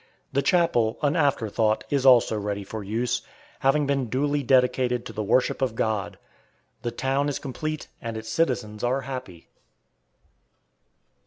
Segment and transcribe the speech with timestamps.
[0.33, 3.21] The chapel, an afterthought, is also ready for use,
[3.59, 6.17] having been duly dedicated to the worship of God.
[6.81, 9.47] The town is complete and its citizens are happy.